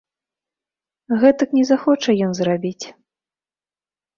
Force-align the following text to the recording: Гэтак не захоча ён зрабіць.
Гэтак 1.23 1.49
не 1.57 1.65
захоча 1.73 2.11
ён 2.29 2.33
зрабіць. 2.41 2.85